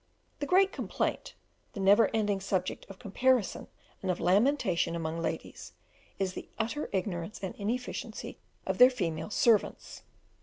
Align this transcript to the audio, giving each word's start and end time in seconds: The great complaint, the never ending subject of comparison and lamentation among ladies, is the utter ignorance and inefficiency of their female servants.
The 0.39 0.47
great 0.47 0.71
complaint, 0.71 1.35
the 1.73 1.79
never 1.79 2.09
ending 2.11 2.39
subject 2.39 2.87
of 2.89 2.97
comparison 2.97 3.67
and 4.01 4.19
lamentation 4.19 4.95
among 4.95 5.21
ladies, 5.21 5.73
is 6.17 6.33
the 6.33 6.49
utter 6.57 6.89
ignorance 6.91 7.37
and 7.43 7.53
inefficiency 7.53 8.39
of 8.65 8.79
their 8.79 8.89
female 8.89 9.29
servants. 9.29 10.01